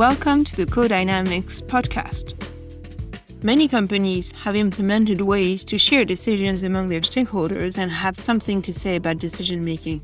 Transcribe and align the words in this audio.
Welcome 0.00 0.44
to 0.44 0.56
the 0.56 0.64
Co-Dynamics 0.64 1.60
podcast. 1.60 2.32
Many 3.44 3.68
companies 3.68 4.32
have 4.32 4.56
implemented 4.56 5.20
ways 5.20 5.62
to 5.64 5.76
share 5.76 6.06
decisions 6.06 6.62
among 6.62 6.88
their 6.88 7.02
stakeholders 7.02 7.76
and 7.76 7.90
have 7.90 8.16
something 8.16 8.62
to 8.62 8.72
say 8.72 8.96
about 8.96 9.18
decision 9.18 9.62
making. 9.62 10.00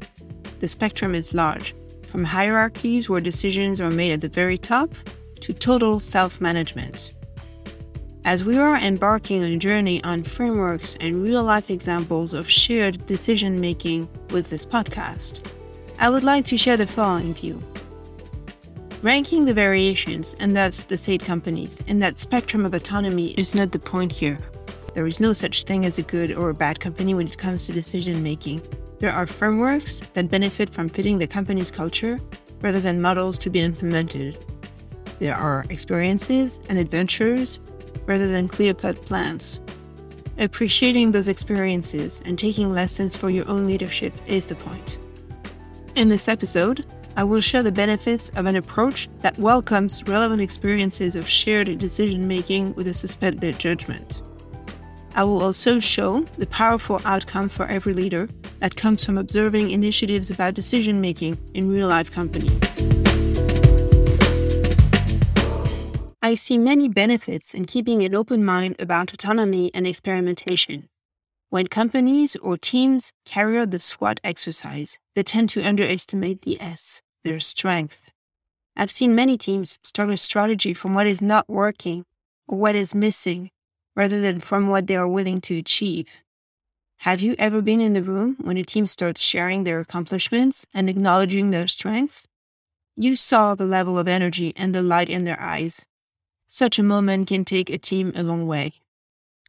The 0.58 0.68
spectrum 0.68 1.14
is 1.14 1.32
large, 1.32 1.74
from 2.10 2.24
hierarchies 2.24 3.08
where 3.08 3.22
decisions 3.22 3.80
are 3.80 3.90
made 3.90 4.12
at 4.12 4.20
the 4.20 4.28
very 4.28 4.58
top 4.58 4.92
to 5.40 5.54
total 5.54 5.98
self 5.98 6.42
management. 6.42 7.14
As 8.26 8.44
we 8.44 8.58
are 8.58 8.76
embarking 8.76 9.42
on 9.44 9.52
a 9.52 9.56
journey 9.56 10.04
on 10.04 10.24
frameworks 10.24 10.98
and 11.00 11.22
real 11.22 11.42
life 11.42 11.70
examples 11.70 12.34
of 12.34 12.50
shared 12.50 13.06
decision 13.06 13.58
making 13.58 14.10
with 14.28 14.50
this 14.50 14.66
podcast, 14.66 15.40
I 15.98 16.10
would 16.10 16.22
like 16.22 16.44
to 16.44 16.58
share 16.58 16.76
the 16.76 16.86
following 16.86 17.32
view. 17.32 17.62
Ranking 19.02 19.44
the 19.44 19.52
variations, 19.52 20.34
and 20.40 20.56
thus 20.56 20.84
the 20.84 20.96
state 20.96 21.22
companies, 21.22 21.80
in 21.86 21.98
that 21.98 22.18
spectrum 22.18 22.64
of 22.64 22.72
autonomy 22.72 23.32
is 23.32 23.54
not 23.54 23.70
the 23.70 23.78
point 23.78 24.10
here. 24.10 24.38
There 24.94 25.06
is 25.06 25.20
no 25.20 25.34
such 25.34 25.64
thing 25.64 25.84
as 25.84 25.98
a 25.98 26.02
good 26.02 26.32
or 26.32 26.48
a 26.48 26.54
bad 26.54 26.80
company 26.80 27.12
when 27.12 27.26
it 27.26 27.36
comes 27.36 27.66
to 27.66 27.72
decision 27.72 28.22
making. 28.22 28.62
There 28.98 29.12
are 29.12 29.26
frameworks 29.26 30.00
that 30.14 30.30
benefit 30.30 30.70
from 30.70 30.88
fitting 30.88 31.18
the 31.18 31.26
company's 31.26 31.70
culture 31.70 32.18
rather 32.62 32.80
than 32.80 33.02
models 33.02 33.36
to 33.38 33.50
be 33.50 33.60
implemented. 33.60 34.38
There 35.18 35.34
are 35.34 35.66
experiences 35.68 36.60
and 36.70 36.78
adventures 36.78 37.60
rather 38.06 38.28
than 38.28 38.48
clear 38.48 38.72
cut 38.72 38.96
plans. 39.04 39.60
Appreciating 40.38 41.10
those 41.10 41.28
experiences 41.28 42.22
and 42.24 42.38
taking 42.38 42.72
lessons 42.72 43.14
for 43.14 43.28
your 43.28 43.46
own 43.48 43.66
leadership 43.66 44.14
is 44.26 44.46
the 44.46 44.54
point. 44.54 44.98
In 45.94 46.08
this 46.08 46.28
episode, 46.28 46.86
I 47.18 47.24
will 47.24 47.40
share 47.40 47.62
the 47.62 47.72
benefits 47.72 48.28
of 48.36 48.44
an 48.44 48.56
approach 48.56 49.08
that 49.20 49.38
welcomes 49.38 50.06
relevant 50.06 50.42
experiences 50.42 51.16
of 51.16 51.26
shared 51.26 51.78
decision 51.78 52.28
making 52.28 52.74
with 52.74 52.86
a 52.88 52.92
suspended 52.92 53.58
judgment. 53.58 54.20
I 55.14 55.24
will 55.24 55.42
also 55.42 55.80
show 55.80 56.20
the 56.36 56.46
powerful 56.48 57.00
outcome 57.06 57.48
for 57.48 57.64
every 57.68 57.94
leader 57.94 58.28
that 58.58 58.76
comes 58.76 59.02
from 59.02 59.16
observing 59.16 59.70
initiatives 59.70 60.30
about 60.30 60.52
decision 60.52 61.00
making 61.00 61.38
in 61.54 61.70
real 61.70 61.88
life 61.88 62.10
companies. 62.10 62.52
I 66.20 66.34
see 66.34 66.58
many 66.58 66.86
benefits 66.86 67.54
in 67.54 67.64
keeping 67.64 68.02
an 68.02 68.14
open 68.14 68.44
mind 68.44 68.76
about 68.78 69.14
autonomy 69.14 69.70
and 69.72 69.86
experimentation. 69.86 70.90
When 71.48 71.68
companies 71.68 72.36
or 72.36 72.58
teams 72.58 73.10
carry 73.24 73.56
out 73.56 73.70
the 73.70 73.80
SWOT 73.80 74.20
exercise, 74.22 74.98
they 75.14 75.22
tend 75.22 75.48
to 75.50 75.62
underestimate 75.62 76.42
the 76.42 76.60
S 76.60 77.00
their 77.24 77.40
strength. 77.40 77.98
I've 78.76 78.90
seen 78.90 79.14
many 79.14 79.38
teams 79.38 79.78
start 79.82 80.10
a 80.10 80.16
strategy 80.16 80.74
from 80.74 80.94
what 80.94 81.06
is 81.06 81.22
not 81.22 81.48
working 81.48 82.04
or 82.46 82.58
what 82.58 82.74
is 82.74 82.94
missing 82.94 83.50
rather 83.94 84.20
than 84.20 84.40
from 84.40 84.68
what 84.68 84.86
they 84.86 84.96
are 84.96 85.08
willing 85.08 85.40
to 85.42 85.56
achieve. 85.56 86.08
Have 87.00 87.20
you 87.20 87.34
ever 87.38 87.62
been 87.62 87.80
in 87.80 87.94
the 87.94 88.02
room 88.02 88.36
when 88.40 88.56
a 88.56 88.64
team 88.64 88.86
starts 88.86 89.20
sharing 89.20 89.64
their 89.64 89.80
accomplishments 89.80 90.66
and 90.74 90.88
acknowledging 90.88 91.50
their 91.50 91.68
strength? 91.68 92.26
You 92.96 93.16
saw 93.16 93.54
the 93.54 93.66
level 93.66 93.98
of 93.98 94.08
energy 94.08 94.52
and 94.56 94.74
the 94.74 94.82
light 94.82 95.08
in 95.08 95.24
their 95.24 95.40
eyes. 95.40 95.84
Such 96.48 96.78
a 96.78 96.82
moment 96.82 97.28
can 97.28 97.44
take 97.44 97.68
a 97.68 97.78
team 97.78 98.12
a 98.14 98.22
long 98.22 98.46
way. 98.46 98.72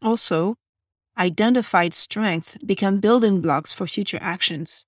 Also, 0.01 0.55
identified 1.17 1.93
strengths 1.93 2.57
become 2.65 2.99
building 2.99 3.41
blocks 3.41 3.73
for 3.73 3.87
future 3.87 4.19
actions. 4.21 4.85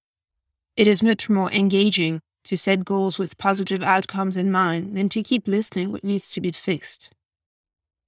It 0.75 0.87
is 0.87 1.01
much 1.01 1.29
more 1.29 1.51
engaging 1.51 2.21
to 2.49 2.57
set 2.57 2.83
goals 2.83 3.19
with 3.19 3.37
positive 3.37 3.83
outcomes 3.83 4.35
in 4.35 4.51
mind 4.51 4.97
and 4.97 5.11
to 5.11 5.21
keep 5.21 5.47
listening 5.47 5.91
what 5.91 6.03
needs 6.03 6.31
to 6.31 6.41
be 6.41 6.51
fixed. 6.51 7.11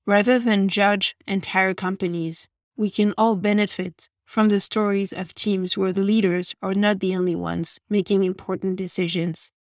Rather 0.07 0.39
than 0.39 0.67
judge 0.67 1.15
entire 1.27 1.75
companies, 1.75 2.47
we 2.75 2.89
can 2.89 3.13
all 3.19 3.35
benefit 3.35 4.09
from 4.25 4.49
the 4.49 4.59
stories 4.59 5.13
of 5.13 5.35
teams 5.35 5.77
where 5.77 5.93
the 5.93 6.01
leaders 6.01 6.55
are 6.59 6.73
not 6.73 7.01
the 7.01 7.15
only 7.15 7.35
ones 7.35 7.79
making 7.87 8.23
important 8.23 8.77
decisions. 8.77 9.51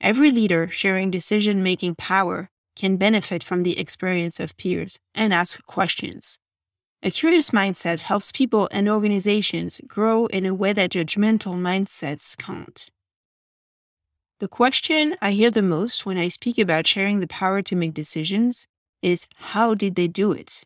Every 0.00 0.30
leader 0.30 0.68
sharing 0.70 1.10
decision 1.10 1.60
making 1.60 1.96
power 1.96 2.48
can 2.76 2.98
benefit 2.98 3.42
from 3.42 3.64
the 3.64 3.76
experience 3.76 4.38
of 4.38 4.56
peers 4.56 5.00
and 5.16 5.34
ask 5.34 5.64
questions. 5.66 6.38
A 7.02 7.10
curious 7.10 7.50
mindset 7.50 7.98
helps 7.98 8.30
people 8.30 8.68
and 8.70 8.88
organizations 8.88 9.80
grow 9.88 10.26
in 10.26 10.46
a 10.46 10.54
way 10.54 10.72
that 10.74 10.92
judgmental 10.92 11.54
mindsets 11.54 12.36
can't. 12.36 12.88
The 14.42 14.48
question 14.48 15.16
I 15.22 15.30
hear 15.30 15.52
the 15.52 15.62
most 15.62 16.04
when 16.04 16.18
I 16.18 16.26
speak 16.26 16.58
about 16.58 16.88
sharing 16.88 17.20
the 17.20 17.28
power 17.28 17.62
to 17.62 17.76
make 17.76 17.94
decisions 17.94 18.66
is 19.00 19.28
how 19.36 19.74
did 19.74 19.94
they 19.94 20.08
do 20.08 20.32
it? 20.32 20.64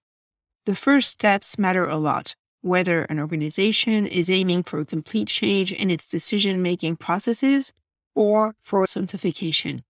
The 0.64 0.74
first 0.74 1.10
steps 1.10 1.58
matter 1.58 1.84
a 1.86 1.98
lot, 1.98 2.34
whether 2.62 3.02
an 3.02 3.20
organization 3.20 4.06
is 4.06 4.30
aiming 4.30 4.62
for 4.62 4.80
a 4.80 4.86
complete 4.86 5.28
change 5.28 5.72
in 5.72 5.90
its 5.90 6.06
decision 6.06 6.62
making 6.62 6.96
processes 6.96 7.74
or 8.14 8.54
for 8.62 8.86
simplification. 8.86 9.84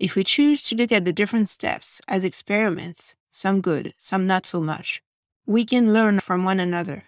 If 0.00 0.16
we 0.16 0.24
choose 0.24 0.60
to 0.64 0.74
look 0.74 0.90
at 0.90 1.04
the 1.04 1.12
different 1.12 1.48
steps 1.48 2.00
as 2.08 2.24
experiments, 2.24 3.14
some 3.30 3.60
good, 3.60 3.94
some 3.96 4.26
not 4.26 4.46
so 4.46 4.60
much, 4.60 5.00
we 5.46 5.64
can 5.64 5.92
learn 5.92 6.18
from 6.18 6.42
one 6.42 6.58
another. 6.58 7.04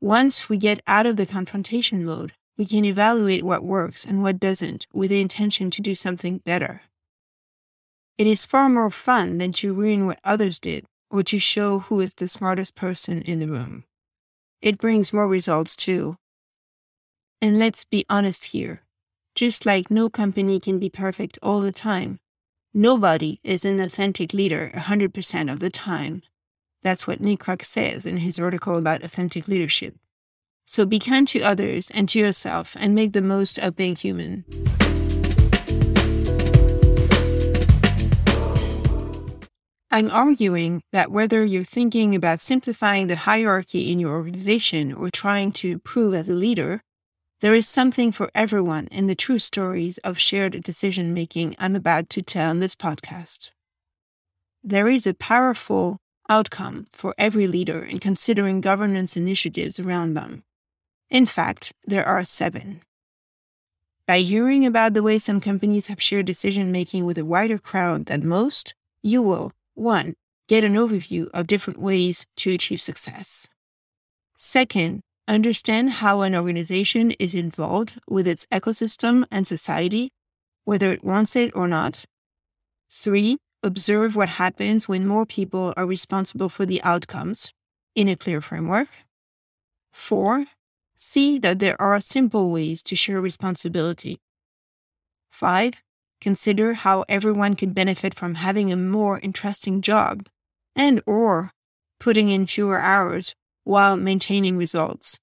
Once 0.00 0.48
we 0.48 0.56
get 0.56 0.80
out 0.86 1.04
of 1.04 1.18
the 1.18 1.26
confrontation 1.26 2.06
mode 2.06 2.32
we 2.56 2.64
can 2.64 2.84
evaluate 2.84 3.42
what 3.42 3.64
works 3.64 4.04
and 4.04 4.22
what 4.22 4.38
doesn't 4.38 4.86
with 4.92 5.10
the 5.10 5.20
intention 5.20 5.70
to 5.70 5.82
do 5.82 5.94
something 5.94 6.38
better. 6.38 6.82
It 8.16 8.26
is 8.26 8.44
far 8.44 8.68
more 8.68 8.90
fun 8.90 9.38
than 9.38 9.52
to 9.54 9.74
ruin 9.74 10.06
what 10.06 10.20
others 10.22 10.58
did 10.58 10.84
or 11.10 11.22
to 11.24 11.38
show 11.38 11.80
who 11.80 12.00
is 12.00 12.14
the 12.14 12.28
smartest 12.28 12.74
person 12.74 13.22
in 13.22 13.40
the 13.40 13.48
room. 13.48 13.84
It 14.62 14.78
brings 14.78 15.12
more 15.12 15.28
results 15.28 15.74
too. 15.76 16.16
And 17.42 17.58
let's 17.58 17.84
be 17.84 18.06
honest 18.08 18.46
here. 18.46 18.82
Just 19.34 19.66
like 19.66 19.90
no 19.90 20.08
company 20.08 20.60
can 20.60 20.78
be 20.78 20.88
perfect 20.88 21.38
all 21.42 21.60
the 21.60 21.72
time, 21.72 22.20
nobody 22.72 23.40
is 23.42 23.64
an 23.64 23.80
authentic 23.80 24.32
leader 24.32 24.70
100% 24.74 25.52
of 25.52 25.58
the 25.58 25.70
time. 25.70 26.22
That's 26.82 27.06
what 27.06 27.20
Nick 27.20 27.40
Craig 27.40 27.64
says 27.64 28.06
in 28.06 28.18
his 28.18 28.38
article 28.38 28.76
about 28.76 29.02
authentic 29.02 29.48
leadership. 29.48 29.96
So 30.66 30.86
be 30.86 30.98
kind 30.98 31.28
to 31.28 31.40
others 31.40 31.90
and 31.90 32.08
to 32.08 32.18
yourself 32.18 32.76
and 32.78 32.94
make 32.94 33.12
the 33.12 33.22
most 33.22 33.58
of 33.58 33.76
being 33.76 33.96
human. 33.96 34.44
I'm 39.94 40.10
arguing 40.10 40.82
that 40.90 41.12
whether 41.12 41.44
you're 41.44 41.62
thinking 41.62 42.16
about 42.16 42.40
simplifying 42.40 43.06
the 43.06 43.14
hierarchy 43.14 43.92
in 43.92 44.00
your 44.00 44.10
organization 44.10 44.92
or 44.92 45.08
trying 45.08 45.52
to 45.52 45.70
improve 45.70 46.14
as 46.14 46.28
a 46.28 46.34
leader, 46.34 46.80
there 47.40 47.54
is 47.54 47.68
something 47.68 48.10
for 48.10 48.28
everyone 48.34 48.88
in 48.88 49.06
the 49.06 49.14
true 49.14 49.38
stories 49.38 49.98
of 49.98 50.18
shared 50.18 50.60
decision 50.64 51.14
making 51.14 51.54
I'm 51.60 51.76
about 51.76 52.10
to 52.10 52.22
tell 52.22 52.50
in 52.50 52.58
this 52.58 52.74
podcast. 52.74 53.50
There 54.64 54.88
is 54.88 55.06
a 55.06 55.14
powerful 55.14 55.98
outcome 56.28 56.86
for 56.90 57.14
every 57.16 57.46
leader 57.46 57.84
in 57.84 58.00
considering 58.00 58.60
governance 58.60 59.16
initiatives 59.16 59.78
around 59.78 60.14
them. 60.14 60.42
In 61.10 61.26
fact, 61.26 61.72
there 61.86 62.04
are 62.04 62.24
seven. 62.24 62.80
By 64.06 64.20
hearing 64.20 64.66
about 64.66 64.92
the 64.92 65.02
way 65.02 65.18
some 65.18 65.40
companies 65.40 65.86
have 65.86 66.02
shared 66.02 66.26
decision 66.26 66.70
making 66.70 67.04
with 67.06 67.16
a 67.16 67.24
wider 67.24 67.58
crowd 67.58 68.06
than 68.06 68.26
most, 68.26 68.74
you 69.02 69.22
will 69.22 69.52
1. 69.74 70.14
Get 70.46 70.64
an 70.64 70.74
overview 70.74 71.28
of 71.32 71.46
different 71.46 71.80
ways 71.80 72.26
to 72.36 72.52
achieve 72.52 72.82
success. 72.82 73.48
Second, 74.36 75.00
understand 75.26 75.90
how 75.90 76.20
an 76.20 76.34
organization 76.34 77.12
is 77.12 77.34
involved 77.34 77.98
with 78.06 78.28
its 78.28 78.44
ecosystem 78.52 79.24
and 79.30 79.46
society, 79.46 80.10
whether 80.64 80.92
it 80.92 81.02
wants 81.02 81.34
it 81.34 81.50
or 81.54 81.66
not. 81.66 82.04
3. 82.90 83.38
Observe 83.62 84.14
what 84.14 84.28
happens 84.28 84.86
when 84.86 85.06
more 85.06 85.24
people 85.24 85.72
are 85.78 85.86
responsible 85.86 86.50
for 86.50 86.66
the 86.66 86.82
outcomes 86.82 87.52
in 87.94 88.08
a 88.08 88.16
clear 88.16 88.42
framework. 88.42 88.88
4 89.92 90.44
see 91.04 91.38
that 91.38 91.58
there 91.58 91.80
are 91.80 92.00
simple 92.00 92.50
ways 92.50 92.82
to 92.82 92.96
share 92.96 93.20
responsibility. 93.20 94.20
5. 95.30 95.74
Consider 96.20 96.74
how 96.74 97.04
everyone 97.08 97.54
could 97.54 97.74
benefit 97.74 98.14
from 98.14 98.36
having 98.36 98.72
a 98.72 98.76
more 98.76 99.20
interesting 99.20 99.82
job 99.82 100.26
and 100.74 101.02
or 101.06 101.50
putting 102.00 102.30
in 102.30 102.46
fewer 102.46 102.80
hours 102.80 103.34
while 103.64 103.96
maintaining 103.96 104.56
results. 104.56 105.18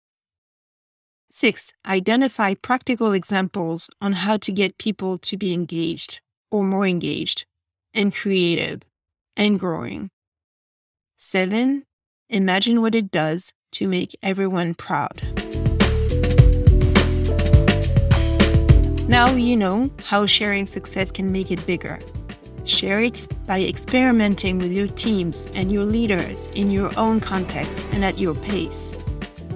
6. 1.32 1.74
Identify 1.88 2.54
practical 2.56 3.14
examples 3.14 3.90
on 4.00 4.14
how 4.14 4.38
to 4.38 4.52
get 4.52 4.78
people 4.78 5.18
to 5.18 5.38
be 5.38 5.54
engaged 5.54 6.22
or 6.52 6.64
more 6.64 6.86
engaged 6.86 7.46
and 7.94 8.14
creative 8.14 8.82
and 9.36 9.60
growing. 9.60 10.10
7. 11.18 11.84
Imagine 12.30 12.82
what 12.82 12.96
it 12.96 13.12
does 13.12 13.54
to 13.72 13.88
make 13.88 14.16
everyone 14.22 14.74
proud. 14.74 15.51
Now 19.12 19.36
you 19.36 19.58
know 19.58 19.92
how 20.06 20.26
sharing 20.26 20.66
success 20.66 21.12
can 21.12 21.30
make 21.34 21.52
it 21.52 21.66
bigger. 21.66 22.00
Share 22.64 23.02
it 23.02 23.28
by 23.46 23.60
experimenting 23.60 24.58
with 24.58 24.72
your 24.72 24.88
teams 24.88 25.48
and 25.54 25.70
your 25.70 25.84
leaders 25.84 26.46
in 26.54 26.72
your 26.72 26.98
own 26.98 27.20
context 27.20 27.90
and 27.92 28.06
at 28.06 28.18
your 28.18 28.34
pace. 28.36 28.98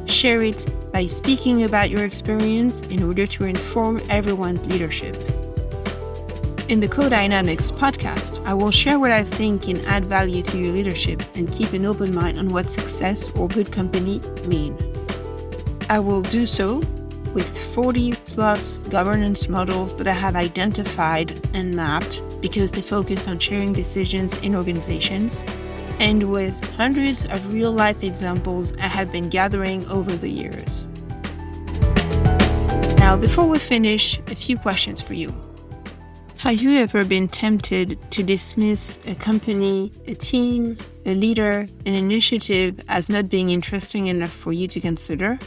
Share 0.08 0.44
it 0.44 0.92
by 0.92 1.08
speaking 1.08 1.64
about 1.64 1.90
your 1.90 2.04
experience 2.04 2.82
in 2.88 3.02
order 3.02 3.26
to 3.28 3.46
inform 3.46 4.02
everyone's 4.10 4.66
leadership. 4.66 5.16
In 6.68 6.82
the 6.82 6.90
Co-Dynamics 6.90 7.72
podcast, 7.72 8.46
I 8.46 8.54
will 8.54 8.72
share 8.72 9.00
what 9.00 9.12
I 9.12 9.24
think 9.24 9.64
can 9.64 9.80
add 9.86 10.06
value 10.06 10.44
to 10.44 10.58
your 10.58 10.74
leadership 10.74 11.22
and 11.36 11.50
keep 11.50 11.72
an 11.72 11.86
open 11.86 12.14
mind 12.14 12.38
on 12.38 12.50
what 12.50 12.70
success 12.70 13.30
or 13.38 13.48
good 13.48 13.72
company 13.72 14.20
mean. 14.48 14.78
I 15.90 16.00
will 16.00 16.24
do 16.24 16.46
so 16.46 16.84
with 17.34 17.58
40 17.74 18.15
plus 18.36 18.80
governance 18.90 19.48
models 19.48 19.94
that 19.96 20.08
I 20.08 20.14
have 20.14 20.36
identified 20.36 21.32
and 21.56 21.74
mapped 21.74 22.22
because 22.42 22.70
they 22.70 22.82
focus 22.82 23.30
on 23.30 23.40
sharing 23.40 23.72
decisions 23.72 24.38
in 24.40 24.56
organizations, 24.56 25.42
and 26.00 26.30
with 26.30 26.54
hundreds 26.76 27.26
of 27.26 27.54
real 27.54 27.72
life 27.72 28.04
examples 28.04 28.74
I 28.74 28.88
have 28.88 29.10
been 29.10 29.30
gathering 29.30 29.88
over 29.88 30.12
the 30.12 30.28
years. 30.28 30.86
Now, 33.00 33.16
before 33.16 33.48
we 33.48 33.58
finish, 33.58 34.20
a 34.28 34.36
few 34.36 34.58
questions 34.58 35.02
for 35.02 35.14
you. 35.14 35.34
Have 36.40 36.62
you 36.62 36.74
ever 36.74 37.06
been 37.06 37.30
tempted 37.30 37.98
to 38.12 38.22
dismiss 38.22 39.00
a 39.08 39.16
company, 39.16 39.92
a 40.08 40.14
team, 40.14 40.78
a 41.06 41.16
leader, 41.16 41.66
an 41.86 41.94
initiative 41.94 42.82
as 42.90 43.08
not 43.08 43.30
being 43.30 43.50
interesting 43.50 44.08
enough 44.08 44.34
for 44.34 44.52
you 44.52 44.68
to 44.68 44.82
consider? 44.82 45.40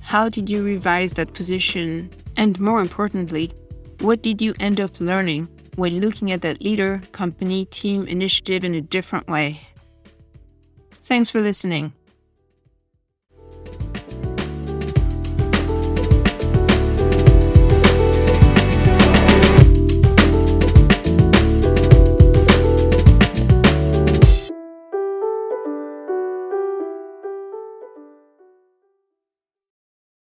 How 0.00 0.30
did 0.30 0.48
you 0.48 0.64
revise 0.64 1.12
that 1.12 1.34
position? 1.34 2.10
And 2.42 2.58
more 2.58 2.80
importantly, 2.80 3.52
what 4.00 4.20
did 4.20 4.42
you 4.42 4.52
end 4.58 4.80
up 4.80 4.98
learning 4.98 5.46
when 5.76 6.00
looking 6.00 6.32
at 6.32 6.42
that 6.42 6.60
leader, 6.60 7.00
company, 7.12 7.66
team, 7.66 8.08
initiative 8.08 8.64
in 8.64 8.74
a 8.74 8.80
different 8.80 9.28
way? 9.28 9.60
Thanks 11.02 11.30
for 11.30 11.40
listening. 11.40 11.92